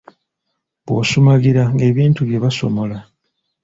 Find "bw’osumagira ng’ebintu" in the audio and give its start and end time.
0.85-2.19